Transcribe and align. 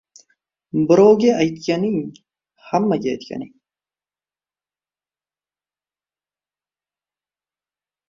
Birovga 0.91 1.35
aytganing– 1.43 1.99
hammaga 2.71 3.13
aytganing. 3.13 3.53